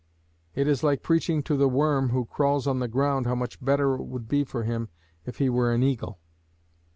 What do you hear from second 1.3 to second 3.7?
to the worm who crawls on the ground how much